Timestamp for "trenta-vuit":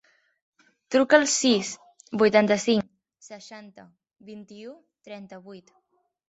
5.11-5.71